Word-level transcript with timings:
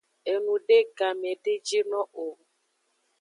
Enude 0.31 0.77
game 0.97 1.31
de 1.43 1.53
jino 1.67 2.01
o. 2.25 2.25